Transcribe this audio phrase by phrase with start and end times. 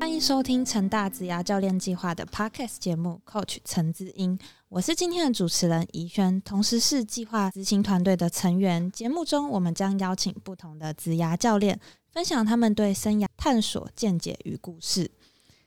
[0.00, 4.38] 欢迎收听成大子牙教练计划的 Podcast 节目，Coach 陈子英，
[4.70, 8.90] 我是今天的主持人怡轩，同时是计划执行团队的成员。
[8.90, 11.78] 节目中，我们将邀请不同的子牙教练，
[12.10, 15.10] 分享他们对生涯探索见解与故事。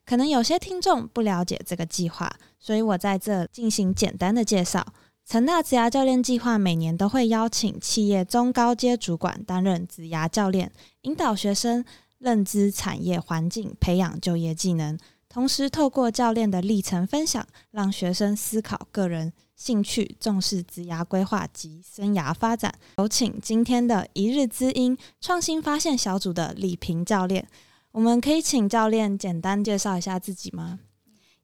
[0.04, 4.84] 可能有些听众不了解这个计划，所以我在这进行简单的介绍。
[5.26, 10.70] 成大职涯教练计划每年都会邀请企业中高阶主管担任职涯教练，
[11.04, 11.86] 引导学生
[12.24, 14.98] 认知产业环境，培养就业技能。
[15.28, 22.74] 同时，透过教练的历程分享，让学生思考个人兴趣，重视职涯规划及生涯发展。
[22.98, 27.48] 有请今天的一日之音创新发现小组的李平教练。
[27.92, 30.80] 我们可以请教练简单介绍一下自己吗？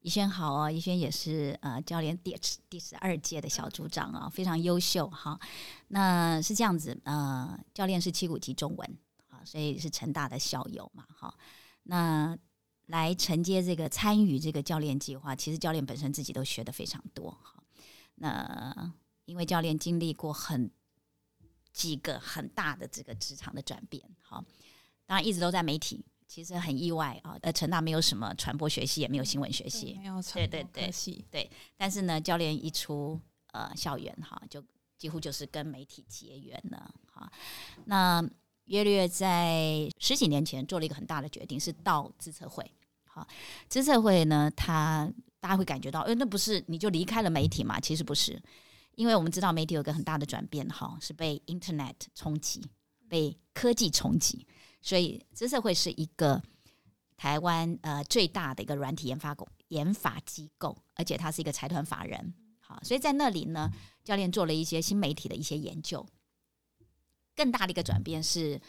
[0.02, 2.34] 宜轩好哦，宜轩也是呃教练第
[2.70, 5.38] 第十二届的小组长啊，非常优秀哈。
[5.90, 8.98] 那是这样子呃，教练是七股级中文
[9.40, 11.34] 啊，所以是成大的校友嘛哈。
[11.84, 12.38] 那
[12.88, 17.64] 来承接这个参与这个教练计划，其实教练本身自己都学的非常多哈。
[18.16, 18.94] 那
[19.26, 20.70] 因为教练经历过很
[21.72, 24.44] 几个很大的这个职场的转变，哈，
[25.06, 26.04] 当然一直都在媒体。
[26.28, 31.50] 其实很意外啊，呃，成大没有什么传播学系，也没有新闻学系，没有传播学系，对。
[31.76, 34.64] 但是呢，教练一出呃校园哈，就
[34.96, 37.32] 几乎就是跟媒体结缘了哈。
[37.86, 38.24] 那
[38.70, 42.64] 约略在十几年前做了一个很大的决定，是到资策会。
[43.04, 43.28] 好，
[43.68, 47.80] 资策会呢，他大家会感觉到，哎，那不是你就离开了媒体嘛？
[47.80, 48.42] 其实不是，
[48.96, 52.64] 因为我们知道媒体有个很大的转变哈，是被 Internet 冲击，
[53.08, 54.46] 被科技冲击。
[54.82, 56.42] 所以，资策会是一个
[57.18, 62.34] 台湾呃最大的一个软体研发工研发机构，而且它是一个财团法人。
[62.60, 63.70] 好，所以在那里呢，
[64.04, 66.06] 教练做了一些新媒体的一些研究。
[67.40, 68.60] 更大的一个转变是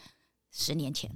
[0.49, 1.11] 十年前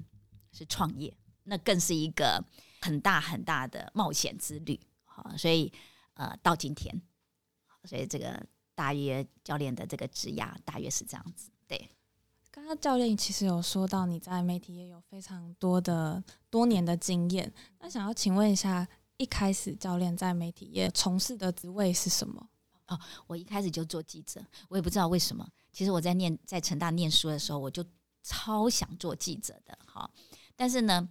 [0.51, 2.43] 是创业，那更是一个
[2.81, 4.77] 很大很大的冒险之旅。
[5.05, 5.71] 好，所以
[6.15, 7.01] 呃到今天，
[7.85, 8.45] 所以这个
[8.75, 11.89] 大约教练的这个职涯大约是这样子，对。
[12.51, 18.85] 刚刚教练其实有说到你在媒体业有非常多的多年的经验，那想要请问一下，
[19.15, 22.49] 一开始教练在媒体业从事的职位是什么？
[22.87, 25.47] 哦，我一开始就做记者，我也不知道为什么。
[25.71, 27.83] 其实我在念在成大念书的时候，我就
[28.21, 30.09] 超想做记者的，哈。
[30.55, 31.09] 但是呢，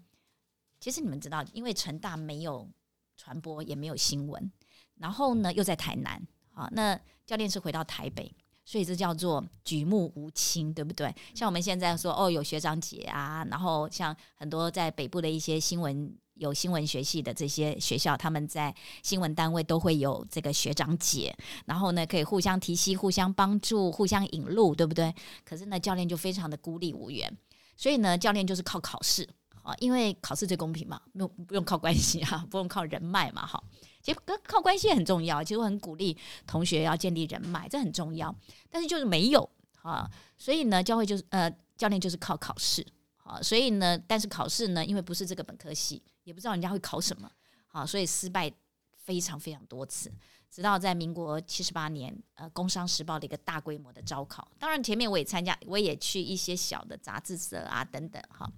[0.79, 2.69] 其实你们知道，因为成大没有
[3.17, 4.53] 传播，也没有新闻，
[4.97, 8.35] 然后呢又在台南，好，那教练是回到台北。
[8.65, 11.15] 所以这叫做举目无亲，对不对？
[11.35, 21.37] 像我们现在说，哦，有学长姐啊，然后像很多在北部的一些新闻有新闻学系的这些学校，他们在新闻单位都会有这个学长姐，
[21.67, 25.15] 然后呢可以互相提携、互相帮助、互相引路，对不对？
[25.45, 27.31] 可是呢，教练就非常的孤立无援，
[27.77, 29.29] 所以呢，教练就是靠考试
[29.63, 33.63] 啊，因为考试最公平嘛，不用不用靠关系啊，不用靠人脉嘛，哈。
[34.05, 36.15] 其实跟靠关系很重要，其实我很鼓励
[36.47, 38.33] 同学要建立人脉，这很重要。
[38.71, 39.49] 但是就是没有
[39.81, 42.87] 啊，所以呢，教会就是呃，教练就是靠考试
[43.23, 43.41] 啊。
[43.41, 47.31] 所以呢，但是考试呢，因为不是这个本科系，也不知道人家会考什么
[47.69, 48.53] 啊，所以失败
[48.95, 50.13] 非常非常多次。
[50.51, 58.49] 直到在民国七十八年，呃，《工商时报》的一个大规模的招考，当然前面我也参加，我也去一些小的杂志社啊等等哈。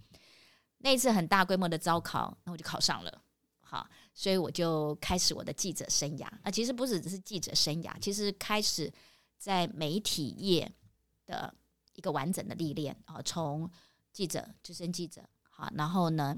[0.79, 3.23] 那一次很大规模的招考，那我就考上了。
[3.61, 3.89] 好，
[4.19, 6.27] 所以我就开始我的记者生涯。
[6.43, 8.91] 啊，其实不只是记者生涯，其实开始
[9.37, 10.73] 在媒体业
[11.27, 11.55] 的
[11.95, 13.71] 一个完整的历练啊，从
[14.13, 16.35] 记者、资深记者，好，然后呢，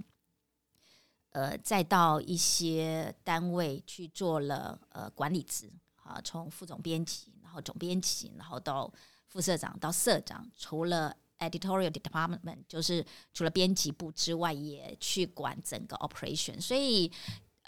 [1.30, 8.92] 呃，再到一些单位去做了呃管理职，好，从副总编辑，然后总编辑，然后到
[9.28, 11.16] 副社长，到社长，除了。
[11.38, 17.08] Editorial department 就是除了编辑部之外，也去管整个 operation，所以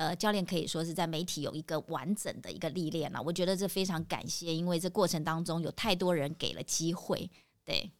[0.01, 3.23] 呃，教练可以说是在媒体有一个完整的一个历练了。
[3.23, 7.31] 我觉得这非常感谢，因为这过程当中有太多人给了机会。
[7.67, 7.91] 对，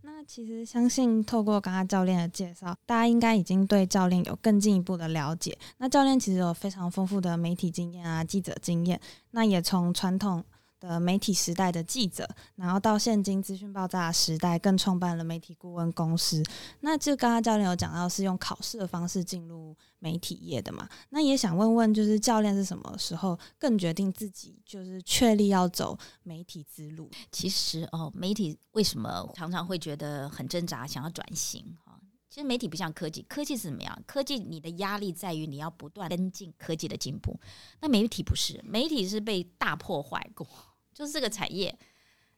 [0.00, 5.58] 那其实相信透过刚刚教练的介绍，大家应该已经对教练有更进一步的了解。
[5.76, 8.98] 那教练其实有非常丰富的媒体经验啊，记者经验，
[9.32, 10.42] 那也从传统。
[10.80, 16.42] 的媒体时代的记者，然后到现今资讯爆炸时代，更创办了媒体顾问公司。
[16.80, 20.88] 那就刚刚教练有讲到，是用考试的方式进入媒体业的嘛？
[21.10, 27.10] 那也想问问，就是教练是什么时候更决定自己就是确立要走媒体之路？
[27.32, 31.76] 其实哦，媒体为什么常常会觉得很挣扎，想要转型？
[32.36, 33.98] 其实媒体不像科技，科技是怎么样？
[34.06, 37.40] 科技你的压力在于你要不断跟进科技的进步，
[37.80, 40.46] 那媒体不是，媒体是被大破坏过，
[40.92, 41.74] 就是这个产业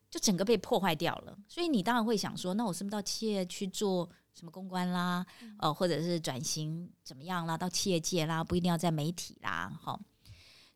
[0.08, 1.36] 就整个被破坏掉了。
[1.48, 5.26] 所以你当然会想说，那我是不是到企业去做什么公关啦，
[5.58, 9.98] 呃，或者是转型怎么样啦，到企业界啦，不一定要在媒体啦，哈。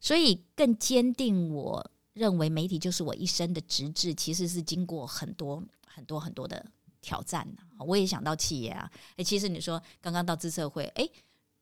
[0.00, 6.66] 所以更坚定我认为媒体就是我一生的职志，其实是经过很多很多很多的
[7.02, 7.62] 挑战的。
[7.84, 11.06] 我也想到企业啊，哎，其实你说刚刚到资策会，哎，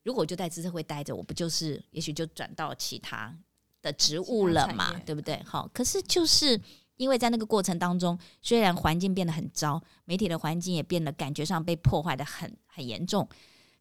[0.05, 3.37] 如果我就在资策会待着，我不就是也许就转到其他
[3.83, 5.43] 的职务了嘛，对不对？
[5.45, 6.61] 好，可是就是
[6.97, 13.29] 因为在那个过程当中，虽然环境变得很糟，媒体的环境也变得感觉上被破坏的很很严重，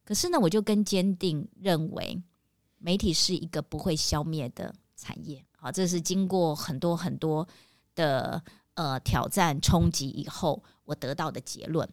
[0.03, 2.19] 可是呢，我就更坚定认为。
[2.81, 7.45] 媒体是一个不会消灭的产业，好，这是经过很多很多
[7.94, 8.41] 的
[8.80, 11.86] 呃挑战冲击以后，我得到的结论。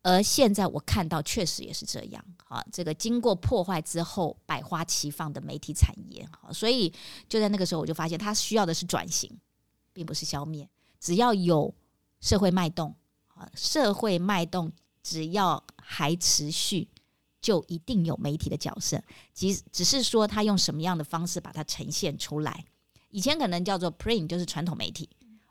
[0.00, 6.90] 而现在我看到，确实也是这样，好，这个经过破坏之后百花齐放的媒体产业，好，所以
[7.28, 9.30] 就在那个时候，我就发现它需要的是转型，
[9.92, 10.66] 并不是消灭。
[10.98, 11.74] 只要有
[12.20, 12.94] 社会脉动，
[13.34, 14.72] 啊，社会脉动
[15.02, 16.88] 只要还持续。
[17.40, 19.00] 就一定有媒体的角色，
[19.32, 22.64] 即只是说他用什么样的方式把它呈现出来。
[23.10, 25.08] 以前可能叫做 print，就是传统媒体，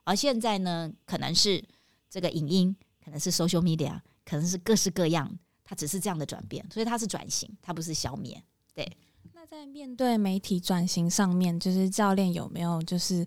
[0.07, 1.63] 而现在呢，可能是
[2.09, 8.41] 这个影音，可能是 social media，可能是各式各样，它只是这样的转变，所以它是转型，它不是消灭。
[8.73, 8.89] 对。
[9.33, 13.25] 那在面对媒体转型上面，就是教练有没有就是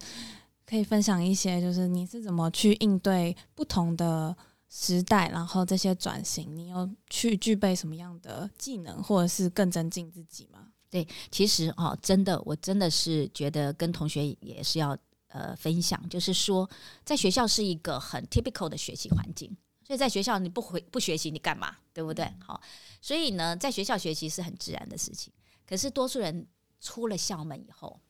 [0.64, 4.36] 可以分享一些，就是你是怎么去应对不同的？
[4.72, 10.68] 时代，然后这些转型，你有去具备什么样的技能，或者是更增进自己吗？
[10.88, 14.96] 对，其实哦，真的，我真的是觉得跟同学也是要
[15.30, 16.68] 呃分享，就是说，
[17.04, 19.48] 在学校是一个很 typical 的学习环境，
[19.84, 21.76] 所以在学校你不回不学习，你干嘛？
[21.92, 22.32] 对不对？
[22.46, 22.60] 好，
[23.00, 25.32] 所以呢，在学校学习是很自然的事情。
[25.66, 26.46] 可是多数人
[26.80, 28.00] 出了校门以后，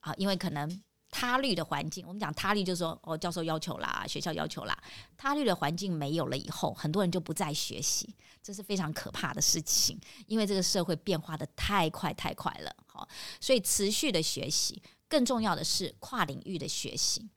[0.00, 0.82] 啊，因为可能。
[1.10, 4.78] 他律的环境，我们讲他律就是说，哦，教授要求啦，学校要求啦，
[5.16, 13.08] 他律的环境没有了以后，很多人就不再学习，这是非常可怕的事情，因为这个社会变化的太快太快了，好，
[13.40, 17.28] 所以持续的学习，更重要的是跨领域的学习，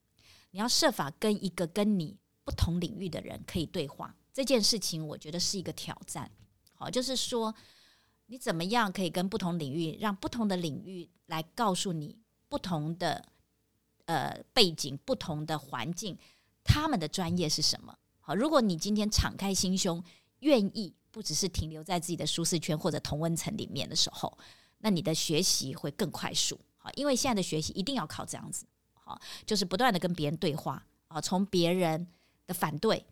[0.51, 6.29] 你要设法跟一个跟你不同领域的人可以对话，这件事情我觉得是一个挑战，
[6.73, 7.53] 好，就是说
[8.27, 12.18] 你怎么样可以跟不同领域，让不同的领域来告诉你
[12.50, 13.25] 不同的。
[14.06, 16.18] 呃，背景不同的环境，
[16.65, 17.97] 他们的专业是什么？
[18.19, 20.03] 好，如果你今天敞开心胸，
[20.39, 24.38] 愿意不只是停留在自己的舒适圈或者同温层里面的时候，
[24.79, 26.59] 那你的学习会更快速。
[26.83, 32.07] 好，因为现在的学习一定要靠这样子，好，就是不断的跟别人对话啊，从别人
[32.48, 33.06] 的反对、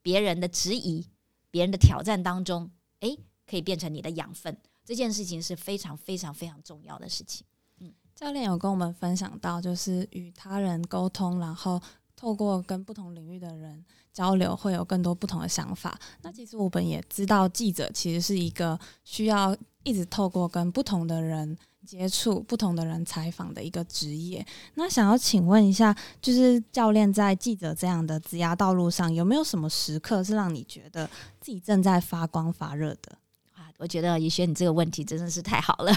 [0.00, 1.06] 别人的质疑、
[1.50, 2.70] 别人的挑战当中，
[3.00, 4.56] 诶，可以变成你的养分。
[4.84, 7.46] 这件事情是非常非常非常重要的事情。
[7.78, 11.80] 嗯教练有跟我们分享到，就是与他人沟通，然后
[12.16, 15.98] 透过跟不同领域的人交流，会有更多不同的想法。
[16.22, 21.56] 那其实我们也知道，记者其实是一个需要一直透过跟不同的人
[21.86, 24.46] 接触、不同的人采访的一个职业。
[24.74, 31.08] 那想要请问一下，就是教练在记者这样的职涯道路上，有没有什么时刻是让你觉得
[31.40, 33.18] 自己正在发光发热的
[33.54, 33.72] 啊？
[33.78, 35.92] 我觉得宇轩，你这个问题真的是太好了，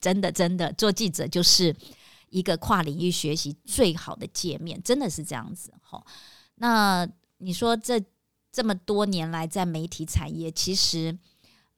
[0.00, 1.74] 真的真的，做记者就是
[2.30, 6.02] 一个跨领域学习最好的界面，真的是这样子哈。
[6.56, 7.06] 那
[7.38, 8.02] 你说这
[8.50, 11.16] 这么多年来在媒体产业，其实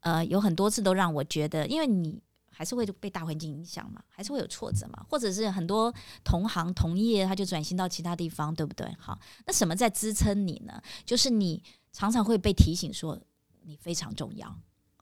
[0.00, 2.20] 呃有很多次都让我觉得，因为你
[2.54, 8.90] 还是会被大环境影响嘛，还是会有挫折嘛，或者是很多同行同业他就转型到其他地方，对不对？
[8.98, 10.80] 好，那什么在支撑你呢？
[11.04, 11.62] 就是你
[11.92, 13.20] 常常会被提醒说
[13.62, 14.56] 你非常重要。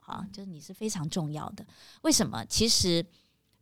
[0.05, 1.65] 啊，就是你是非常重要的。
[2.01, 2.43] 为什么？
[2.47, 3.05] 其实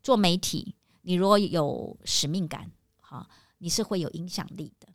[0.01, 4.87] 做媒体，你如果有使命感，哈，你是会有影响力的。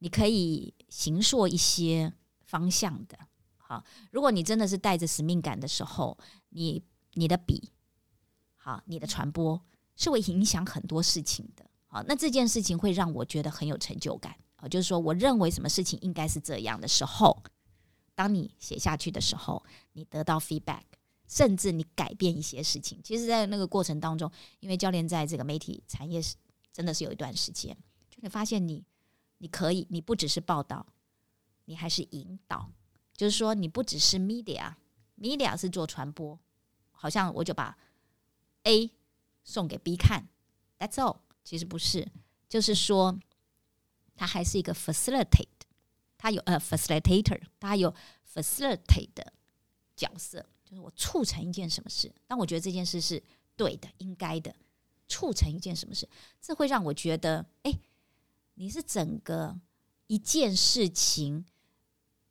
[0.00, 2.12] 你可以行塑一些
[2.44, 3.16] 方向的。
[3.56, 6.82] 好，如果你真的是带着使命感的时候，你
[7.12, 7.70] 你的笔，
[8.64, 9.60] 好，你的传播
[9.94, 11.66] 是会影响很多事情的。
[11.86, 14.34] 好，那这件事情会让我觉得很有成就感。
[14.56, 17.42] 啊，就是说，我认为什么事情应该是这样的时候。
[18.14, 20.84] 当你写下去的时候，你得到 feedback，
[21.28, 22.98] 甚至你改变一些事情。
[23.04, 26.34] 其实，在那个过程当中，因为教练在这个媒体产业是
[26.72, 27.76] 真的是有一段时间，
[28.08, 28.82] 就会发现你，
[29.36, 30.86] 你可以，你不只是报道，
[31.66, 32.70] 你还是引导。
[33.14, 36.38] 就是说，你不只是 media，media 是做传播，
[36.92, 37.76] 好像我就把
[38.64, 38.90] A
[39.42, 40.28] 送给 B 看
[40.78, 41.18] ，That's all。
[41.42, 42.10] 其实不是，
[42.48, 43.18] 就是说，
[44.14, 45.48] 它还是一个 facilitate。
[46.16, 47.94] 他有呃，facilitator，他有
[48.26, 49.32] facilitate 的
[49.94, 52.10] 角色，就是我促成一件什么事。
[52.26, 53.22] 当我觉得这件事是
[53.56, 54.56] 对的、应该的，
[55.06, 56.08] 促成一件什么事，
[56.40, 57.72] 这会让我觉得，哎，
[58.54, 59.60] 你是整个
[60.06, 61.44] 一件事情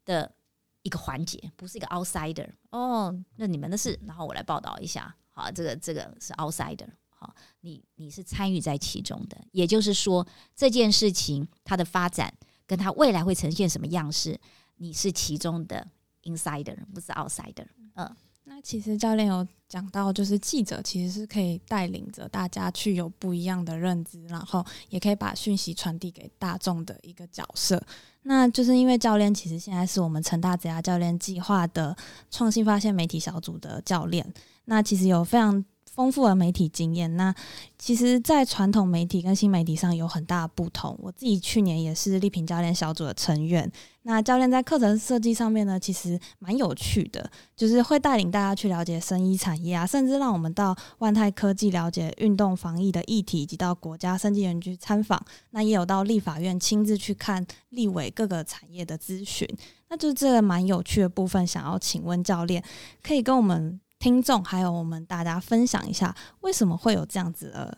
[0.06, 0.34] 的
[0.82, 2.50] 一个环节，不是一个 outsider。
[2.72, 5.16] 哦，那你们的事，然后我来报道一下。
[5.34, 6.88] 好，这个这个是 outsider。
[7.10, 10.26] 好，你你是参与在其中的，也就是说
[10.56, 12.34] 这件事情它的发展
[12.66, 14.40] 跟它未来会呈现什么样式，
[14.78, 15.90] 你是其中的
[16.24, 17.68] insider，不是 outsider。
[17.96, 18.16] 嗯。
[18.46, 27.82] 那其实教练有讲到，就是记者其实是可以带领着大家去有不一样的认知，然后也可以把讯息传递给大众的一个角色。
[28.24, 31.96] 那就是因为教练其实现在是我们成大职涯教练计划的
[32.30, 34.26] 创新发现媒体小组的教练，
[34.66, 35.64] 那其实有非常。
[35.94, 37.34] 丰富的媒体经验，那
[37.78, 40.98] 其实，在传统媒体跟新媒体上有很大的不同。
[41.00, 43.72] 我自己去年也是丽萍教练小组的成员。
[44.02, 55.24] 那教练在课程设计上面呢，其实蛮有趣的，就是会带领大家去了解生医产业啊，甚至让我们到万泰科技了解运动防疫的议题，以及到国家生技园区参访。
[55.52, 59.48] 那也有到立法院亲自去看立委各个产业的咨询。
[59.90, 62.64] 那就这个蛮有趣的部分，想要请问教练，
[63.04, 63.80] 可以跟我们。
[64.04, 67.78] 听众还有我们大家分享一下，为什么会有这样子的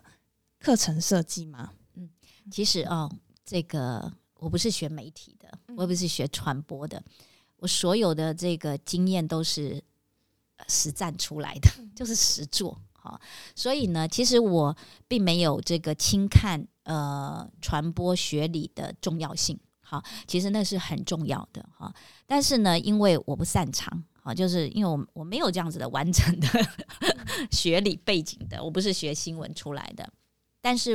[0.58, 1.72] 课程设计吗？
[1.94, 2.10] 嗯，
[2.50, 3.08] 其实哦，
[3.46, 7.00] 这个我不是学媒体的，我也不是学传播的，
[7.58, 9.80] 我所有的这个经验都是
[10.68, 12.82] 实战出来的，就是实做。
[12.94, 13.22] 哈，
[13.54, 14.76] 所以呢，其实我
[15.08, 19.60] 并没有这个轻看呃传播学理的重要性。
[19.80, 21.94] 好，其实那是很重要的哈，
[22.26, 24.04] 但是呢，因为我不擅长。
[24.26, 26.48] 啊，就是因为我我没有这样子的完整的
[27.52, 30.12] 学理背景的，我不是学新闻出来的，
[30.60, 30.94] 但是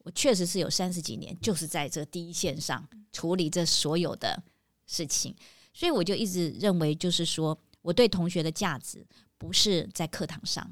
[0.00, 4.42] 我确实是有三十几年，就是在这第一线上处理这所有的
[4.86, 5.34] 事情，
[5.72, 9.02] 所以我就一直认为，就是说我对同学的价值
[9.38, 10.70] 不是在课堂上，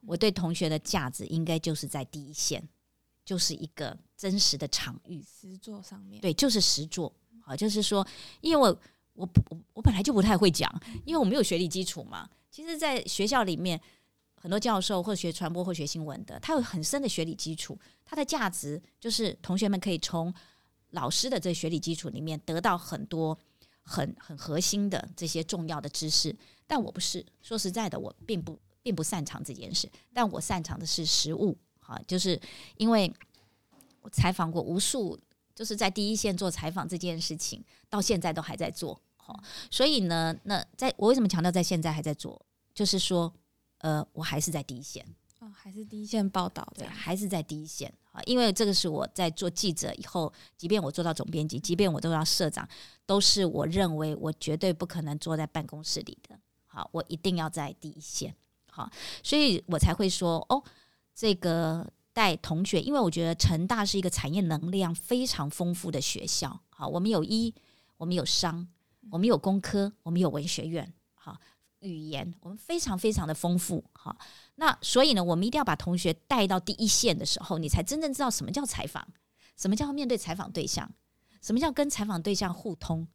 [0.00, 2.68] 我对同学的价值应该就是在第一线，
[3.24, 5.22] 就是一个真实的场域。
[5.22, 8.04] 实作上面，对，就是实作，啊，就是说，
[8.40, 8.76] 因为我。
[9.16, 9.42] 我不，
[9.72, 10.70] 我本来就不太会讲，
[11.04, 12.28] 因为我没有学历基础嘛。
[12.50, 13.80] 其实，在学校里面，
[14.34, 20.32] 很多教授或学传播或学新闻的，他有很深的学历基础，他的价值就是同学们可以从
[20.90, 23.36] 老师的这学历基础里面得到很多
[23.82, 26.34] 很很核心的这些重要的知识。
[26.66, 32.40] 但我不是，说实在的，我并不并不擅长这件事，但我擅长的是实务，哈，就是
[32.76, 33.12] 因为
[34.00, 35.18] 我采访过无数，
[35.54, 39.00] 就是在第一线做采访这件事情，到现在都还在做。
[39.26, 39.42] 好，
[39.72, 42.40] 所以呢，那在我为什么强调在现在还在做？
[42.72, 43.32] 就是说，
[43.78, 45.04] 呃，我还是在第一线，
[45.40, 48.22] 哦，还是第一线报道，对，还是在第一线啊。
[48.24, 52.68] 因为这个是我在做记者以后，即便我做到总编辑，即便我做到社长，
[53.04, 56.38] 都是我认为我绝对不可能坐在办公室里的。
[56.66, 58.32] 好，我一定要在第一线。
[58.70, 58.88] 好，
[59.24, 60.62] 所以我才会说，哦，
[61.12, 66.60] 这个带同学，因为我觉得成大是一个产业能量非常丰富的学校。
[66.70, 67.52] 好，我们有医，
[67.96, 68.68] 我们有商。
[69.10, 71.38] 我们有工科，我们有文学院，好
[71.80, 74.16] 语言，我们非常非常的丰富，好。
[74.56, 79.06] 那所以呢，我们一定要把同学带到第一线的时候，你才真正知道什么叫采访，
[79.56, 80.90] 什么叫面对采访对象，
[81.40, 83.06] 什么叫跟采访对象互通，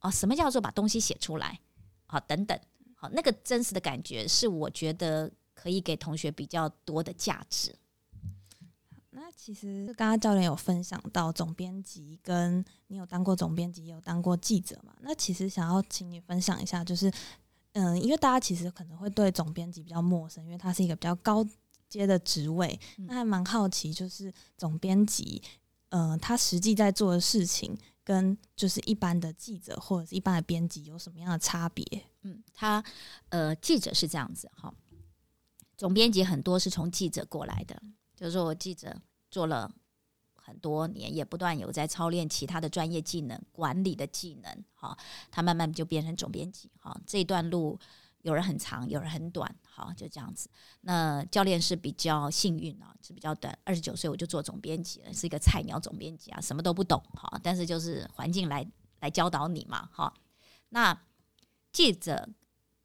[0.00, 1.60] 啊，什么叫做把东西写出来，
[2.06, 2.58] 好，等等，
[2.94, 7.74] 好，那个真实的感觉是我觉得可以给同学比较多的价值。
[9.16, 14.92] 那其实刚刚教练有分享到总编辑，跟你有当过总编辑，也有当过记者嘛？
[15.02, 17.10] 那其实想要请你分享一下，就是
[17.72, 21.46] 嗯，因为大家其实可能会对总编辑比较陌生，因为他是一个比较高
[21.88, 22.78] 阶的职位。
[23.06, 25.40] 那还蛮好奇，就是总编辑，
[25.90, 31.84] 嗯，他实际在做的事情，跟就是一般的记者或者是一般的编辑有什么样的差别？
[32.22, 32.82] 嗯，他
[33.28, 34.74] 呃，记者是这样子哈，
[35.76, 37.80] 总编辑很多是从记者过来的。
[38.14, 38.96] 就是说我记者
[39.30, 39.70] 做了
[40.34, 44.64] 很多年，也不断有在操练其他的专业技能、管理的技能。
[44.74, 44.96] 好，
[45.30, 46.70] 他慢慢就变成总编辑。
[46.78, 47.78] 好，这段路
[48.22, 49.52] 有人很长，有人很短。
[49.64, 50.48] 好，就这样子。
[50.82, 53.58] 那教练是比较幸运啊，是比较短。
[53.64, 57.02] 二十九岁我就做总编辑了，是一个菜鸟总编辑啊，什么都不懂。
[57.14, 58.64] 好，但是就是环境来
[59.00, 59.88] 来教导你嘛。
[59.92, 60.14] 好，
[60.68, 60.96] 那
[61.72, 62.28] 记者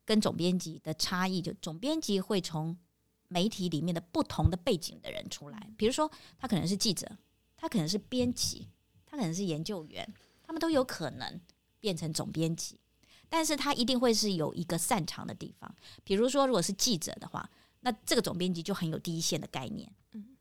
[0.05, 2.77] 跟总编辑的差异，就总编辑会从。
[3.29, 7.09] 媒体里面的不同的背景的人出来，比如说他可能是记者，
[7.55, 8.67] 他可能是编辑，
[9.05, 11.39] 他可能是研究员，他们都有可能
[11.79, 12.79] 变成总编辑，
[13.29, 15.73] 但是他一定会是有一个擅长的地方。
[16.03, 17.49] 比如说，如果是记者的话，
[17.81, 19.89] 那这个总编辑就很有第一线的概念。
[20.13, 20.35] 嗯，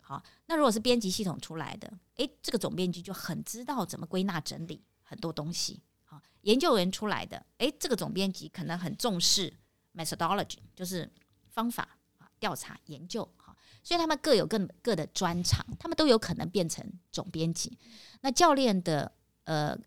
[0.00, 5.82] 好，那如果是编辑系统出来的，诶，这个总编辑就很知道怎么归纳整理很多东西。
[6.04, 9.52] 好，研究员出来的，诶，这个总编辑可能很重视
[9.94, 11.10] methodology，就是
[11.50, 11.97] 方法。
[12.38, 17.78] 调查研究，哈，所以他们各有各各的专长，他们都有可能变成总编辑。
[18.20, 19.10] 那教练的
[19.44, 19.78] 呃，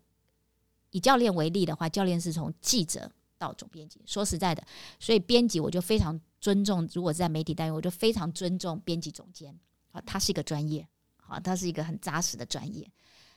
[0.90, 4.00] 以教练为例的话，教练是从记者到总编辑。
[4.06, 4.64] 说实在的，
[5.00, 9.58] 所以编辑我就非常尊重，如果在媒体单位，我就非常尊重编辑总监
[9.90, 12.90] 啊，他是一个专业，好，他是一个很扎实的专业。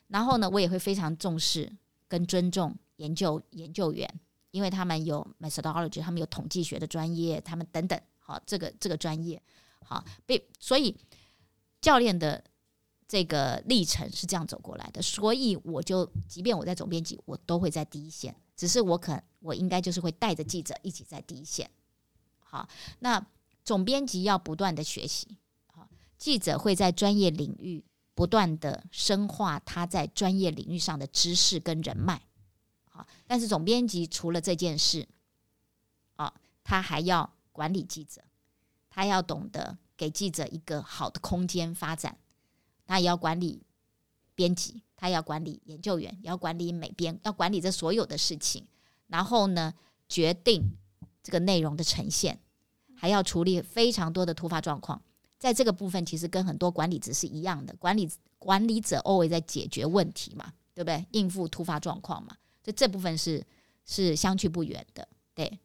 [0.08, 1.72] 然后呢，我也会非常重视
[2.08, 4.08] 跟尊重研究研究员，
[4.52, 9.40] 因为他们有 methodology，他们有统计学的专业，他们等等，好，这个这个专业，
[9.84, 10.98] 好被所以
[11.80, 12.44] 教练的
[13.08, 21.70] 这个历程是这样走过来的，所以我就即便我在总编辑，我都会在第一线，只是我可我应该就是会带着记者一起在第一线，
[22.40, 22.68] 好，
[23.00, 23.24] 那
[23.64, 27.86] 总编辑要不断的学习，好，记者会在专业领域。
[28.18, 32.22] 不断的深化他在专业领域上的知识跟人脉，
[32.90, 35.06] 好，但是总编辑除了这件事，
[36.16, 38.22] 啊，他还要管理记者，
[38.90, 42.18] 他要懂得给记者一个好的空间发展，
[42.86, 43.64] 他也要管理
[44.36, 48.68] 编辑，他要管理研究员，要管理美编，要管理这所有的事情，
[49.08, 49.74] 然后呢，
[50.10, 50.70] 决定
[51.24, 52.38] 这个内容的呈现，
[52.94, 55.02] 还要处理非常多的突发状况。
[55.40, 61.06] 在这个部分，其实跟很多管理者是一样的，管理管理者 always 在解决问题嘛，对不对？
[61.12, 63.42] 应付突发状况嘛，所以这部分是
[63.86, 65.08] 是相去不远的。
[65.34, 65.58] 对。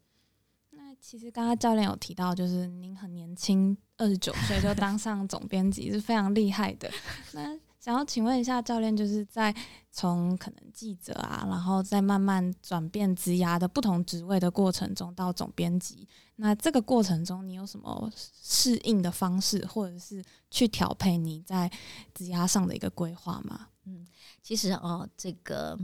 [1.00, 6.90] 其实刚刚教练有提到，就是您很年轻，二十九岁就当上总编辑，是非常厉害的。
[7.32, 9.54] 那想要请问一下教练，就是在
[9.90, 21.70] 从可能记者啊，然后再慢慢转变职涯的不同职位的过程中，到总编辑，那这个过程中你有什么适应的方式，或者是去调配你在
[22.14, 23.68] 职涯上的一个规划吗？
[23.86, 24.06] 嗯，
[24.42, 25.76] 其实哦，这个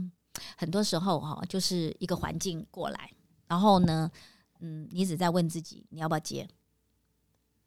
[0.55, 3.09] 很多时候哈，就是一个环境过来，
[3.47, 4.09] 然后呢，
[4.59, 6.47] 嗯你只在问自己，你要不要接，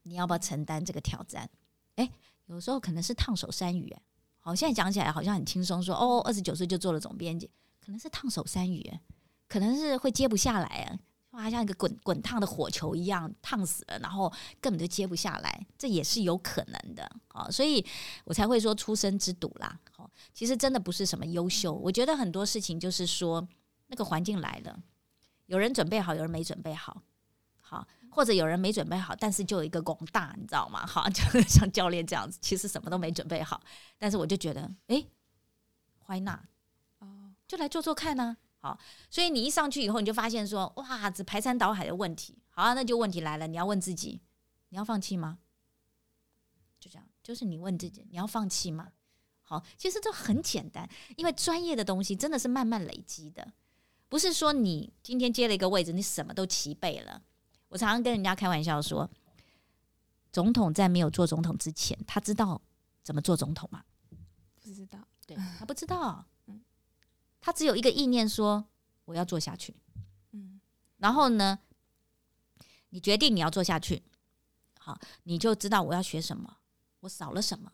[0.03, 1.49] 你要不要承担这个挑战？
[1.97, 2.11] 哎，
[2.47, 3.95] 有时候可能是烫手山芋，
[4.39, 7.51] 好，现在讲起来好像很轻松，说哦，二十九岁就做了总编辑，
[7.85, 8.99] 可能是烫手山芋，
[9.49, 10.99] 可能是会接不下来啊，
[11.33, 17.85] 哇，像一个滚滚烫的火球一样烫死了，然后根本就接不下来，这也是有可能的啊，所以
[18.25, 19.79] 我才会说出生之赌啦。
[19.93, 23.47] 好，其实真的不是什么优秀，我觉得很多事情就是说
[23.89, 24.83] 那个环境来了，
[25.51, 27.03] 有人准备好，有人没准备好，
[27.61, 27.87] 好。
[28.13, 30.85] 或者有人没准备好，但是就有一个拱大，你知道吗？
[30.85, 33.61] 好， 就像教练这样子，其实什么都没准备好，
[33.99, 35.05] 但是我就觉得，哎
[36.07, 36.41] ，Why not？
[36.99, 38.37] 哦，就来做做看呢。
[38.59, 38.77] 好，
[39.09, 42.37] 所以你一上去以后，你就发现说，哇，这排山倒海的问题。
[42.49, 44.21] 好，那就问题来了，你要问自己，
[44.71, 45.39] 你要放弃吗？
[46.81, 48.89] 就这样，就是你问自己，你要放弃吗？
[49.43, 53.53] 好，其实这很简单，因为专业的东西真的是慢慢累积的，
[54.11, 57.23] 不是说你今天接了一个位置，你什么都齐备了。
[57.69, 59.09] 我常常跟人家开玩笑说，
[60.33, 62.61] 总统在没有做总统之前，他知道
[63.03, 63.85] 怎么做总统吗？
[64.61, 66.27] 不知道，对 他不知道。
[66.47, 66.61] 嗯，
[67.41, 68.65] 他只有一个意念，说
[69.05, 69.75] 我要做下去。
[70.33, 70.61] 嗯，
[70.99, 71.61] 然后呢，
[72.89, 74.03] 你决定你要做下去，
[74.81, 76.57] 好，你就知道我要学什么，
[76.99, 77.71] 我少了什么。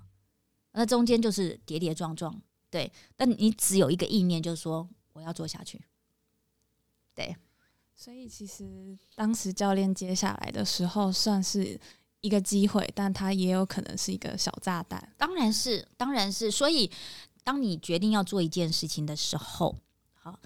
[0.72, 2.92] 那中间就是跌跌撞撞，对。
[3.16, 5.83] 但你只有一个意念，就是说我要做下去，
[7.16, 7.37] 对。
[7.96, 11.81] 所以其实当时教练接下来的时候，算是
[12.20, 15.12] 一个机会，但他也有可能是一个小炸弹。
[15.16, 16.50] 当然是，当然是。
[16.50, 16.90] 所以，
[17.42, 19.74] 当你决定要做一件事情的时候，
[20.12, 20.38] 好，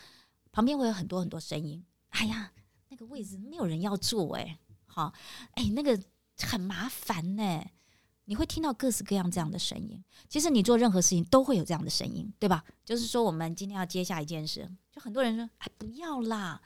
[0.52, 1.84] 旁边会有很多很多声音。
[2.10, 2.52] 哎呀，
[2.88, 5.12] 那个位置没有人要坐，哎，好，
[5.54, 6.00] 哎，那个
[6.38, 7.64] 很麻烦呢。
[8.30, 10.00] 你会听到各式各样这样的声音。
[10.28, 12.62] 其实你做任何事情都会有这样的声音，对吧？
[12.84, 16.62] 就是说，我们今天要接下一件事，就很多人说：“哎，不要啦。”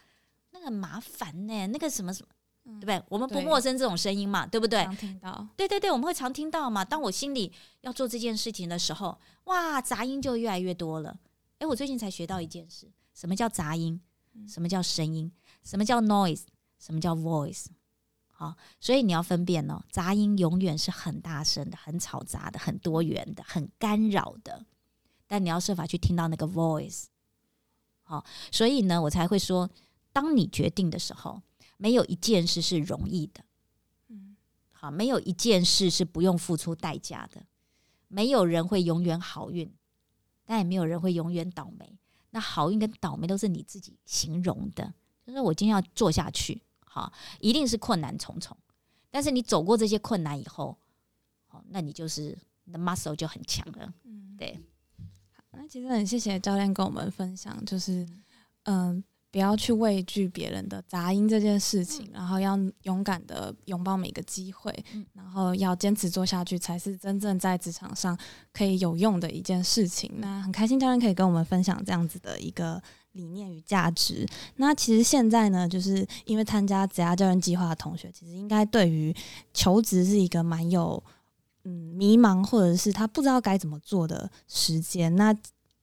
[0.52, 3.02] 那个麻烦呢，那个什么什么，对不对？
[3.08, 4.84] 我们不陌生这种声音嘛，对不对？
[4.84, 6.84] 常听到，对对对，我们会常听到嘛。
[6.84, 7.50] 当我心里
[7.80, 11.18] 要做这件事情的时候，哇，杂音就越来越多了。
[11.60, 13.98] 哎，我最近才学到一件事，什么叫杂音？
[14.46, 15.32] 什么叫声音？
[15.62, 16.42] 什么叫 noise？
[16.78, 17.68] 什么叫 voice？
[18.34, 24.66] 好，所以你要分辨哦，杂音永远是很大声的、很吵杂的、很多元的、很干扰的，
[25.26, 27.04] 但你要设法去听到那个 voice。
[28.02, 29.70] 好，所以呢，我才会说。
[30.12, 31.42] 当你决定的时候，
[31.76, 33.42] 没有一件事是容易的，
[34.06, 34.36] 嗯，
[34.70, 37.42] 好，没有一件事是不用付出代价的，
[38.06, 39.74] 没有人会永远好运，
[40.44, 41.98] 但也没有人会永远倒霉。
[42.30, 44.94] 那好运跟倒霉都是你自己形容的，
[45.26, 46.62] 就是我今天要做下去，
[46.94, 48.56] 好，一定是困难重重。
[49.10, 50.78] 但是你走过这些困难以后，
[51.48, 54.56] 好，那你就是你的 muscle 就很强了，嗯，对。
[55.32, 58.06] 好，那其实很谢谢教练跟我们分享，就是
[58.62, 59.02] 嗯。
[59.34, 64.72] 不要去畏惧别人的杂音这件事情，然后要勇敢的拥抱每个机会，
[65.12, 68.16] 然后要坚持做下去，才是真正在职场上
[68.52, 70.08] 可以有用的一件事情。
[70.18, 72.80] 那很开心教练可以跟我们分享这样子的一个
[73.14, 74.24] 理念与价值。
[74.56, 79.12] 那其实现在呢，就是因为参加职涯教练计划的同学，其实应该对于
[79.52, 81.02] 求职是一个蛮有
[81.64, 85.16] 嗯迷茫，或者是他不知道该怎么做的时间。
[85.16, 85.34] 那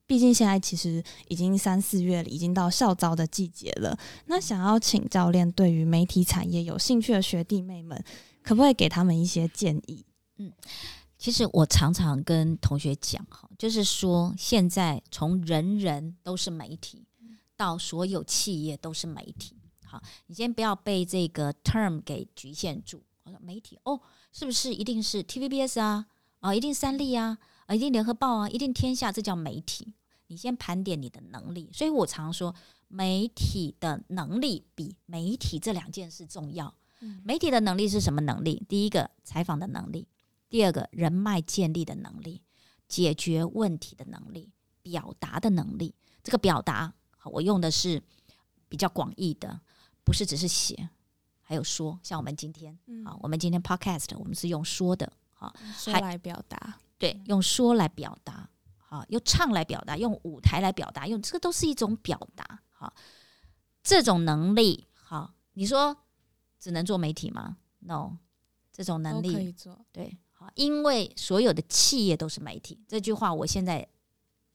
[0.06, 3.98] 毕竟现在其实已经三四月了，已经到校招的季节了。
[4.26, 8.04] 那想要请教练，对于媒体产业有兴趣的学弟妹们，
[8.44, 10.06] 可不可以给他们一些建议？
[10.38, 10.52] 嗯，
[11.18, 17.06] 其实我常常跟同学讲哈，就是说现在从人人都是媒体，
[17.62, 19.56] 到所有企业都是媒体。
[19.86, 23.04] 好，你先不要被这个 term 给局限住。
[23.22, 26.08] 我说媒体哦，是不是一定是 TVBS 啊？
[26.40, 27.38] 啊，一定三立啊？
[27.68, 28.50] 啊，一定联合报啊？
[28.50, 29.12] 一定天下？
[29.12, 29.94] 这叫媒体。
[30.26, 32.56] 你先盘点你的能力，所以我常说，
[32.88, 36.74] 媒体的能力比媒体这两件事重要。
[37.24, 38.64] 媒体的能力是什么能力？
[38.68, 40.08] 第一个，采访的能力；
[40.50, 42.42] 第二个，人脉建立的能力，
[42.88, 44.50] 解决问题的能力，
[44.82, 45.94] 表达的能力。
[46.24, 46.94] 这个表达，
[47.30, 48.02] 我用的是
[48.68, 49.60] 比较广义的，
[50.04, 50.90] 不是只是写，
[51.42, 52.00] 还有说。
[52.04, 58.50] 像我们今天，啊，我们今天 podcast，我们是用说的，啊，说来表达，对，用说来表达。
[58.92, 62.62] 啊，用唱来表达，用舞台来表达，用这个都是一种表达。
[62.72, 62.94] 好，
[63.82, 65.96] 这种能力，好，你说
[66.60, 68.18] 只能做媒体吗？No，
[68.70, 69.86] 这种能力可以做。
[69.94, 73.88] 对，好，因为所有的企业都是媒体，这句话我现在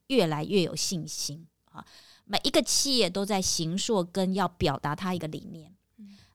[0.09, 1.47] 越来越有信心。
[1.71, 1.83] 啊，
[2.29, 5.75] 每一个企业都在行塑跟要表达他一个理念。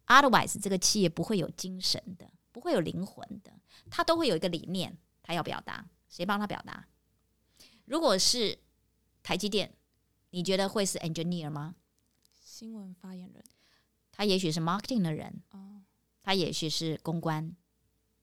[0.08, 3.52] Otherwise，这个企业不会有精神的，不会有灵魂的，
[3.90, 6.88] 他都会有一个理念，他要表达，谁帮他表达？
[7.86, 8.58] 如果是
[9.22, 9.74] 台积电，
[10.30, 11.76] 你觉得会是 engineer 吗？
[12.42, 13.44] 新闻发言人，
[14.12, 15.82] 他也许是 marketing 的人，哦，
[16.24, 17.56] 他也许是公关，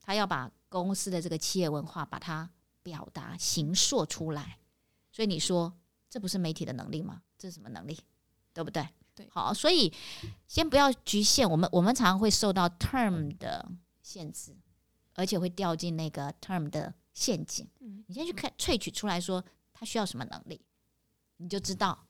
[0.00, 2.50] 他要把公司的这个企业文化把它
[2.82, 4.58] 表达、形塑出来。
[5.10, 5.78] 所以你说
[6.08, 7.22] 这不是媒体的能力吗？
[7.38, 7.98] 这是什么能力？
[8.52, 8.86] 对不对？
[9.14, 9.92] 对，好，所以
[10.46, 13.70] 先不要局限我们，我们常常会受到 term 的
[14.02, 14.56] 限制，
[15.14, 17.66] 而且会掉进那个 term 的陷阱。
[17.80, 19.44] 嗯，你先去看萃取出来说。
[19.80, 20.60] 他需要什么能力，
[21.36, 22.04] 你就知道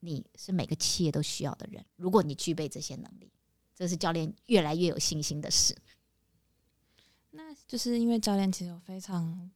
[0.00, 1.82] 你是每个企业都需要的人。
[1.96, 3.32] 如果你具备这些能力，
[3.74, 5.74] 这是教练越来越有信心的事。
[7.30, 9.50] 那就是因为教练其实有非常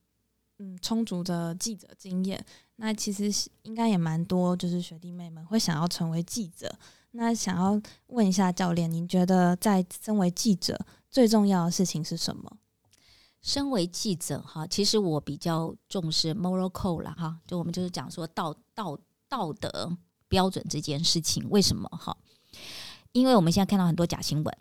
[0.57, 2.43] 嗯充足的记者经验，
[2.85, 3.31] 那其实
[3.63, 6.77] 应该也蛮多，就是学弟妹们会想要成为记者。
[7.13, 12.57] 那想要问一下教练，您觉得在身为记者最重要的事情是什么？
[13.41, 22.17] 身为记者哈，其实我比较重视 moral code 了哈，就我们就是讲说道道道德标准这件事情，为什么哈？
[23.13, 24.59] 因为我们现在看到很多假新闻，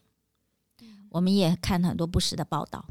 [1.09, 2.85] 我们也看很多不实的报道，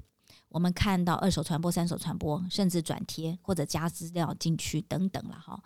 [0.50, 5.60] 我们看到二手传播、三手传播，甚至转贴或者加资料进去等等了哈。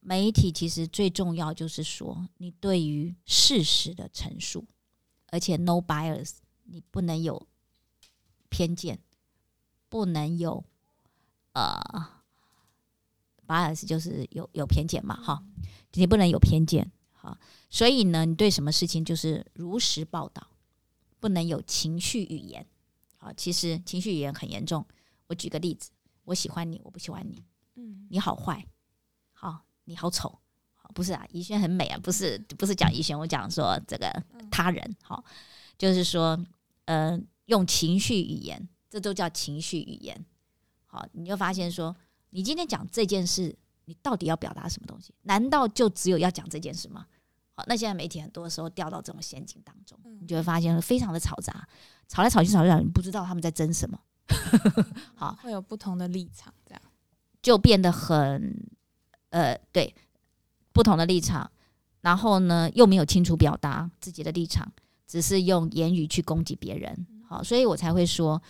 [0.00, 4.64] 媒体其实最重要就是说，你对于事实的陈述，
[5.28, 7.46] 而且 no bias，你不能有
[8.48, 8.98] 偏见。
[9.90, 10.64] 不能有，
[11.52, 11.80] 呃
[13.46, 15.40] ，bias 就是有有偏见嘛，哈，
[15.92, 17.38] 你不能有偏见，哈，
[17.70, 20.48] 所以呢，你对什么事情就是如实报道，
[21.20, 22.66] 不能有情绪语言，
[23.24, 24.84] 好，其实情绪语言很严重。
[25.28, 25.90] 我举个例子，
[26.24, 27.42] 我喜欢你，我不喜欢你，
[27.76, 28.62] 嗯，你好坏，
[29.32, 30.38] 好，你好丑，
[30.94, 35.24] 不是啊，怡轩很美啊，不是，不是讲怡轩，我讲说这个他人，好，
[35.78, 36.38] 就是说，
[36.84, 38.68] 呃，用情绪语言。
[38.90, 40.24] 这都叫情绪语言，
[40.86, 41.96] 好，你就发现说，
[42.30, 43.56] 你今天讲这件事，
[43.86, 45.12] 你到底要表达什么东西？
[45.22, 47.06] 难道就只有要讲这件事吗？
[47.54, 51.66] 好，那现在媒体很多时候掉到这种陷阱当中，你就会发现非常的嘈杂，
[52.14, 53.98] 吵来吵去，吵来吵去，你不知道他们在争什么。
[55.16, 56.80] 好，会有不同的立场，这样
[57.42, 58.56] 就变得很
[59.30, 59.94] 呃，对，
[60.72, 61.50] 不同的立场，
[62.00, 64.72] 然后呢，又没有清楚表达自己的立场，
[65.06, 67.06] 只是用言语去攻击别人。
[67.28, 68.40] 好，所以我才会说。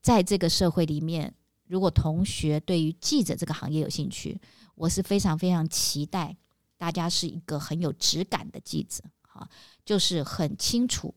[0.00, 1.34] 在这个社会里面，
[1.66, 4.38] 如果同学对于记者这个行业有兴趣，
[4.74, 6.36] 我是非常非常期待
[6.76, 9.48] 大家是一个很有质感的记者，哈，
[9.82, 11.14] 就是很清楚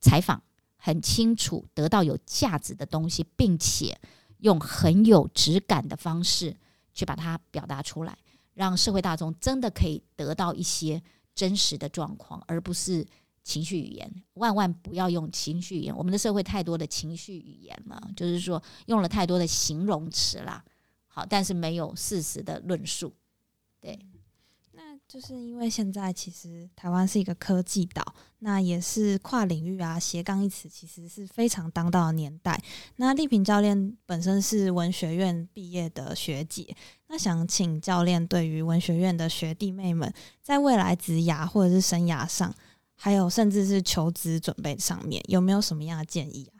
[0.00, 0.42] 采访，
[0.76, 3.98] 很清楚得到有价值的东西，并且
[4.38, 6.56] 用很有质感的方式
[6.92, 8.16] 去把它表达出来，
[8.54, 11.02] 让社会大众真的可以得到一些
[11.34, 13.06] 真实的状况，而不是。
[13.42, 15.96] 情绪语言，万万不要用情绪语言。
[15.96, 20.62] 我们的社会太多的情绪语言了，就是说用了太多的形容词啦。
[21.08, 23.12] 好，但是没有事实的论述。
[23.80, 23.98] 对，
[25.12, 32.62] 就是因为现在其实台湾是一个科技岛，那也是跨领域啊斜杠一词其实是非常当道的年代。
[32.94, 36.76] 那丽萍教练本身是文学院毕业的学姐，
[37.08, 42.54] 那想请教练对于文学院的学弟妹们，在未来职涯或者是生涯上，
[42.94, 46.59] 还有甚至是求职准备上面，有没有什么样的建议啊？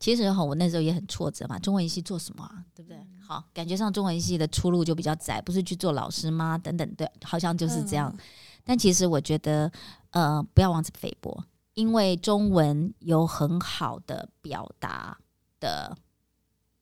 [0.00, 2.64] 其实哈，我那时候也很挫折嘛，中文系做什么啊？
[2.74, 2.98] 对不对？
[3.20, 6.56] 好，感觉上中文系的出路就比较窄，不是去做老师吗？
[6.56, 8.14] 等等对，好像就是这样。
[8.64, 9.70] 但其实我觉得，
[10.10, 15.18] 呃，不要妄自菲薄，因为中文有很好的表达
[15.60, 15.96] 的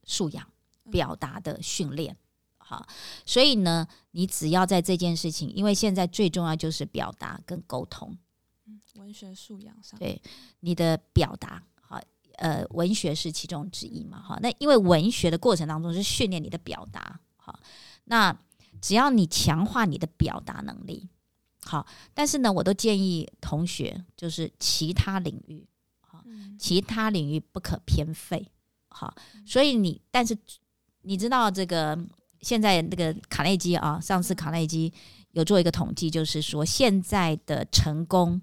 [0.05, 0.47] 素养，
[0.91, 2.17] 表达的训练。
[2.59, 2.87] 好，
[3.25, 8.17] 所以呢，你只要在这件事情，因为现在最重要就是表达跟沟通。
[8.95, 10.21] 文学素养上，对
[10.61, 11.63] 你的表达。
[12.39, 14.39] 呃，文学是其中之一嘛，哈。
[14.43, 17.59] 那因为文学的过程当中是训练你的表达，哈。
[18.05, 18.37] 那
[18.81, 21.09] 只要你强化你的表达能力，
[21.63, 21.87] 好。
[22.15, 25.67] 但是呢，我都建议同学就是其他领域，
[26.01, 26.23] 哈，
[26.59, 28.47] 其他领域不可偏废，
[28.89, 29.15] 好。
[29.45, 30.37] 所以你，但是
[31.03, 31.99] 你知道这个
[32.43, 34.93] 现在那个卡内基啊，上次卡内基
[35.33, 38.41] 有做一个统计，就是说现在的成功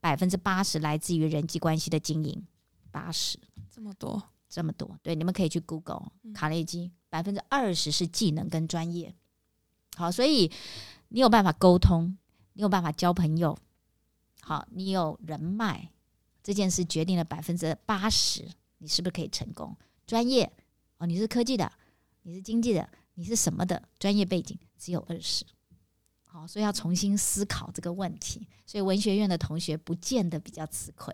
[0.00, 2.44] 百分之八十来自于人际关系的经营。
[2.94, 3.36] 八十
[3.68, 9.12] 这么多，这么多，对，你们可以去 Google 卡内基，百分之二十是技能跟专业。
[9.96, 10.48] 好，所以
[11.08, 12.16] 你有办法沟通，
[12.52, 13.58] 你有办法交朋友，
[14.42, 15.90] 好，你有人脉，
[16.40, 19.76] 这件事决定了百分之八十，你是不是可以成功？
[20.06, 20.52] 专业
[20.98, 21.72] 哦，你是科技的，
[22.22, 23.82] 你是经济的，你是什么的？
[23.98, 25.44] 专业背景只有二十，
[26.26, 28.46] 好，所以要重新思考这个问题。
[28.64, 31.12] 所以文学院的同学不见得比较吃亏。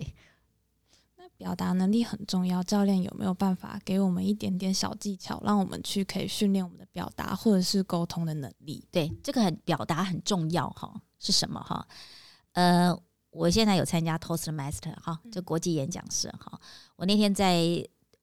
[1.41, 8.87] 表达能力很重要，教练有没有办法给我们一点点小技巧，让我们去可以训练我们的表达或者是沟通的能力？
[8.91, 11.89] 对，这个很表达很重要哈，是什么哈？
[12.53, 12.95] 呃，
[13.31, 16.61] 我现在有参加 Toastmaster 哈，这国际演讲社哈。
[16.97, 17.59] 我那天在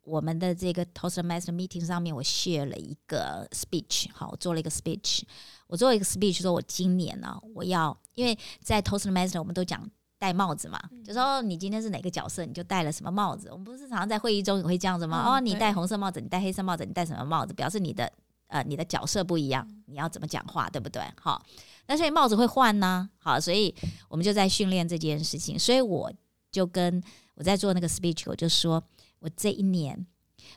[0.04, 5.24] 我们的这个 Toastmaster meeting 上面，我 share 了一个 speech 哈，我做了一个 speech，
[5.66, 9.90] 我做了一个 speech 说，我今年呢，我要因为在 Toastmaster 我们都讲。
[10.20, 13.50] 戴帽子嘛，就说你今天是哪个角色，你就戴了什么帽子。
[13.52, 15.38] 我们不是常常在会议中也会这样子吗？
[15.38, 18.12] 哦，你戴红色帽子，你戴黑色帽子，你戴什么帽子，表示你的
[18.48, 21.04] 呃你的角色不一样，你要怎么讲话，对不对？
[21.22, 21.46] 好，
[21.86, 23.10] 那所以帽子会换呢。
[23.20, 23.74] 好，所以
[24.10, 25.58] 我们就在训练这件事情。
[25.58, 26.12] 所以我
[26.52, 27.02] 就跟
[27.36, 28.84] 我在做那个 speech，我就说
[29.20, 30.08] 我这一年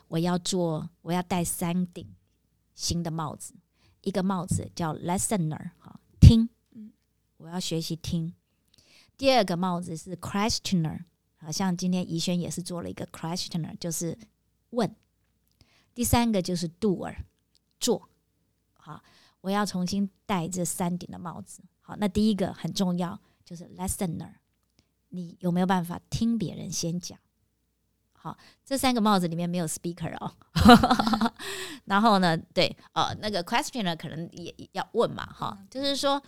[0.07, 2.07] 我要做，我要戴三顶
[2.73, 3.53] 新的帽子。
[4.01, 6.49] 一个帽子叫 listener，好听，
[7.37, 8.33] 我要学习听。
[9.21, 11.03] 第二个帽子是 questioner，
[11.37, 14.17] 好像今天怡轩也是做了一个 questioner，就是
[14.71, 14.95] 问。
[15.93, 17.15] 第三个就是 doer，
[17.79, 18.09] 做。
[18.73, 19.03] 好，
[19.41, 21.61] 我要重新戴这三顶的帽子。
[21.81, 24.33] 好，那第一个很重要，就是 listener，
[25.09, 27.19] 你有没有办法听别人先讲？
[28.13, 30.35] 好，这三个帽子里面没有 speaker 哦。
[31.85, 36.19] 然后呢，对，哦，那个 questioner 可能也要问嘛，哈，就是说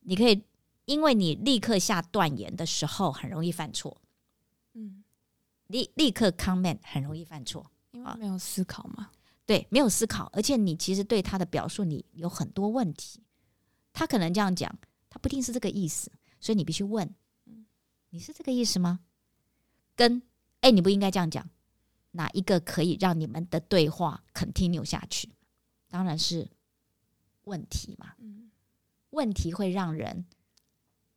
[0.00, 0.42] 你可以。
[0.86, 4.00] 因为你立刻下断言的时候很容易犯错，
[4.74, 5.02] 嗯，
[5.68, 9.10] 立立刻 comment 很容易犯错，因为没有思考嘛。
[9.46, 13.22] 对，没有思考，而且你其实对他的表述你有很多问题，
[13.92, 17.14] 他可能这样讲，他不一定是这个意思，所以你必须问，
[18.10, 19.00] 你是这个意思吗？
[19.94, 20.22] 跟
[20.60, 21.48] 哎，你不应该这样讲，
[22.12, 25.30] 哪一个可以让你们的对话 continue 下去？
[25.88, 26.50] 当然是
[27.44, 28.50] 问题嘛，嗯，
[29.10, 30.26] 问题会让人。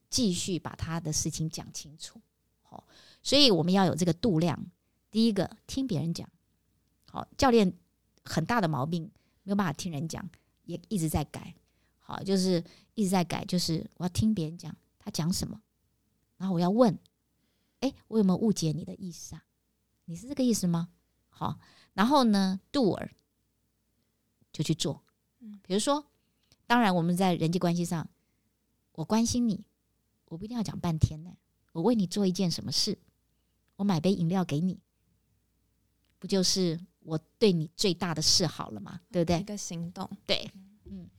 [0.10, 2.22] 继续把他的事情讲清楚，
[2.62, 2.88] 好，
[3.22, 4.65] 所以我们要有这个度量。
[5.10, 6.30] 第一个，听别人讲，
[7.10, 7.74] 好，教练
[8.24, 9.04] 很大的毛病，
[9.43, 10.30] 没有办法听人讲，
[10.63, 11.56] 也一直在改，
[11.98, 15.62] 好，就是一直在改，就是我要听别人讲，他讲什么，
[16.38, 16.98] 然后我要问，
[17.80, 19.43] 哎，我有没有误解你的意思啊？
[20.06, 20.89] 你是这个意思吗？
[21.30, 21.60] 好，
[21.93, 23.10] 然后呢，doer
[24.52, 25.04] 就去做，
[25.63, 26.06] 比如说，
[26.65, 28.08] 当然我们在人际关系上，
[28.91, 29.63] 我关心你。
[30.30, 31.32] 我不一定要讲半天呢，
[31.72, 32.98] 我为你做一件什么事，
[33.76, 34.80] 我买杯饮料给你，
[36.20, 39.02] 不就是我对你最大的示好了吗？
[39.12, 39.40] 对不对？
[39.40, 40.52] 一个行动，对，
[40.86, 41.10] 嗯。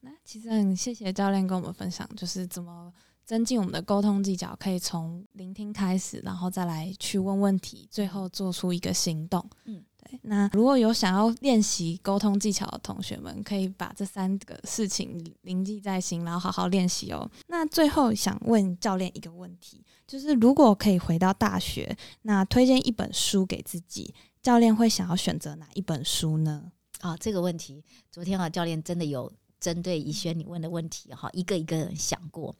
[0.00, 2.92] 那其实很谢谢教练跟我们分享，就是怎么
[3.24, 9.84] 增进我们的沟通技巧，可以从聆听开始，然后再来去问问题，最后做出一个行动，嗯。
[10.22, 17.28] 那如果有想要练习沟通技巧的同学们，可以把这三个事情铭记在心，然后好好练习哦。
[17.48, 26.70] 那最后想问教练一个问题，就是如果可以回到大学，那推荐一本书给自己，教练会想要选择哪一本书呢？
[27.00, 32.54] 啊，这个问题，昨天啊，教练真的有针对怡轩你问的问题哈，一个一个想过。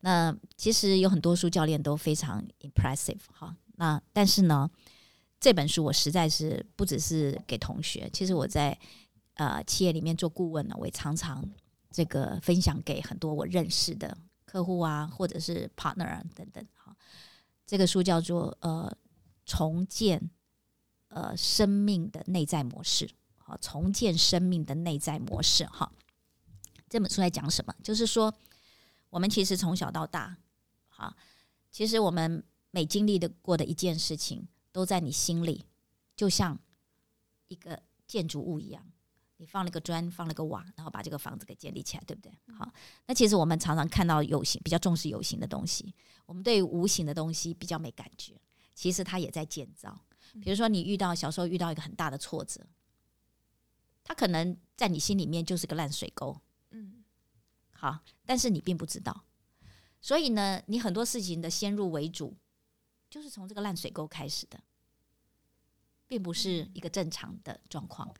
[0.00, 3.56] 那其实有很多书教练都非常 impressive 哈。
[3.76, 4.70] 那但是呢，
[5.40, 8.78] 这本书我实在是不只是给同学，其实我在
[9.34, 11.48] 呃企业里面做顾问呢，我也常常
[11.90, 16.96] 这个分享给很多我认识的客户啊，或者是 partner 等等哈。
[17.66, 18.94] 这个书叫做呃
[19.44, 20.30] 重建
[21.08, 25.92] 呃生命的内在模式，好，重建生命的内在模式哈。
[26.88, 27.74] 这本书在讲什么？
[27.82, 28.34] 就是说。
[29.10, 30.36] 我们其实从小到大，
[30.86, 31.16] 好，
[31.70, 34.46] 其实我们每经历的过的一件事情，
[34.78, 35.64] 都在你心里，
[36.14, 36.56] 就像
[37.48, 38.86] 一个建筑物一样，
[39.38, 42.32] 你放了个砖，放了个瓦，然后把这个房子给建立起来，对不对？
[42.54, 42.72] 好，
[43.04, 45.92] 那其实我们常常看到有形，比较重视有形的东西，
[46.26, 48.40] 我们对无形的东西比较没感觉。
[48.72, 50.00] 其实它也在建造。
[50.40, 52.64] 比如说，你遇到小时候遇到一个很大的挫折，
[54.04, 56.40] 它可能在你心里面就是个烂水沟。
[56.70, 57.02] 嗯
[57.72, 59.24] 好，但是你并不知道，
[60.00, 62.36] 所以呢，你很多事情的先入为主，
[63.10, 64.62] 就是从这个烂水沟开始的，
[66.08, 68.12] 并不是一个正常的状况。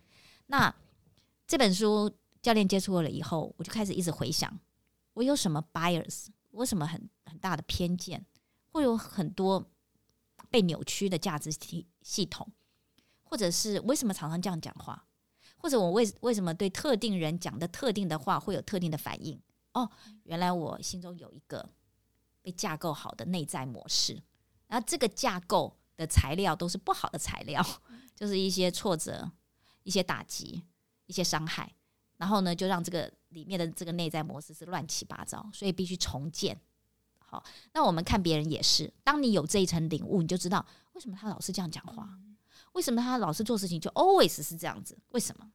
[0.47, 0.73] 那
[1.47, 2.09] 这本书
[2.41, 4.61] 教练接触了以后，我就开始一直回想，
[5.15, 8.25] 我有什么 bias，为什么很很大的偏见，
[8.71, 9.71] 会有很多
[10.51, 12.53] 被扭曲的价值体系统，
[13.25, 15.07] 或者是为什么常常这样讲话，
[15.57, 19.41] 或者我为为什么对特定人讲的特定的话会有特定的反应。
[19.73, 19.91] 哦，
[20.25, 21.69] 原来我心中有一个
[22.43, 24.23] 被架构好的内在模式，
[24.67, 27.63] 然后这个架构的材料都是不好的材料，
[28.15, 29.31] 就是一些挫折、
[29.83, 30.65] 一些打击、
[31.05, 31.71] 一些伤害，
[32.17, 36.59] 然后呢，就让这个里面的这个内在模式是乱七八糟，所以必须重建。
[37.19, 42.09] 好，那我们看别人也是，当你有这一层领悟，你就知道为什么他老是这样讲话，
[42.73, 45.51] 为什么他老是做事情就 always 是这样子，为什么？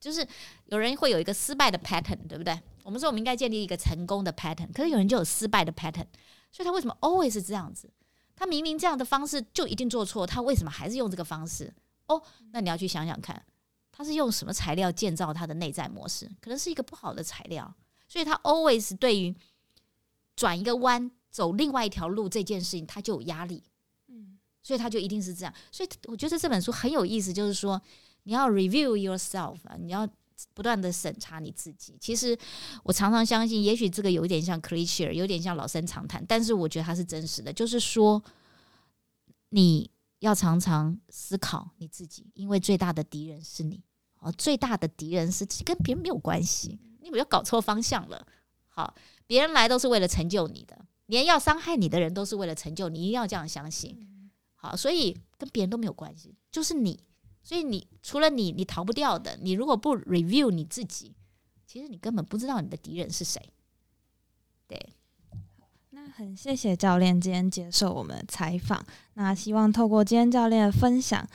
[0.00, 0.26] 就是
[0.66, 2.56] 有人会有一个失败的 pattern，对不对？
[2.84, 6.06] 我们说我们应该建立一个成功的 pattern，可是有人就有失败的 pattern，
[6.52, 7.90] 所以他为什么 always 是这样子？
[8.38, 11.74] 他明明这样的方式就一定做错，他为什么还是用这个方式？
[12.06, 12.22] 哦，
[12.52, 13.44] 那你要去想想看，
[13.90, 16.30] 他是用什么材料建造他的内在模式？
[16.40, 17.74] 可能是一个不好的材料，
[18.06, 19.34] 所以他 always 对于
[20.36, 23.64] 转一个弯走另外一条路这件事情，他就有压力。
[24.06, 25.52] 嗯，所以他就一定是这样。
[25.72, 27.82] 所以我觉得这本书很有意思，就是说。
[28.24, 30.06] 你要 review yourself 啊，你要
[30.54, 31.96] 不断的审查你自己。
[32.00, 32.38] 其实
[32.82, 37.52] 我常常相信，也许这个有一点像 cliche，有点像老生常谈，但是我觉得它是真实的。
[37.52, 38.22] 就是说，
[39.50, 43.82] 你要常常思考你自己，因为最大的敌人是你
[44.20, 48.26] 哦，最大的敌人是跟别人没有关系，你不要搞错方向了。
[48.68, 48.94] 好，
[49.26, 53.96] 别人来都是为了成就你的，连要伤害你的人都是为了成就你，一定要这样相信。
[54.54, 57.00] 好，所以跟别人都没有关系，就是你。
[57.48, 59.38] 所以你除了你，你逃不掉的。
[59.40, 61.14] 你如果不 review 你自己，
[61.66, 63.40] 其实你根本不知道你的敌人是谁。
[64.66, 64.78] 对，
[65.88, 68.84] 那很谢谢教练今天接受我们的采访。
[69.14, 71.26] 那希望透过今天教练的分享，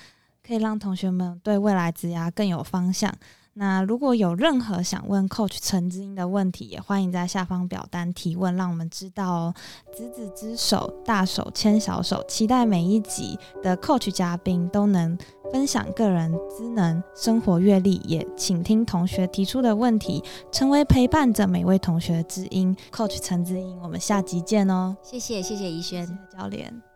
[0.43, 3.11] 可以让同学们对未来职涯更有方向。
[3.55, 9.53] 那如果有任何想问 Coach 陈之英的问题，也欢迎在下方表单提问，让我们知道哦。
[9.95, 15.15] 执子之手，大手牵小手，期待每一集的 Coach 嘉宾都能
[15.51, 22.75] 分享个人资能、生活阅历，也倾听同学提出的问题，成为陪伴着每位同学的知音。
[22.91, 24.97] Coach 陈之英，我们下集见哦！
[25.03, 26.92] 谢谢，谢谢怡轩教练。